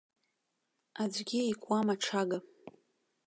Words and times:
Аӡәгьы 1.01 1.39
икуам 1.51 1.87
аҽага. 1.93 2.39